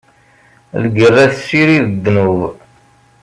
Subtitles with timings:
[0.83, 2.39] Lgerra tessirid ddnub.